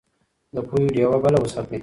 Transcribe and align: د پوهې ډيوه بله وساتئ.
د 0.55 0.57
پوهې 0.67 0.87
ډيوه 0.95 1.17
بله 1.23 1.37
وساتئ. 1.41 1.77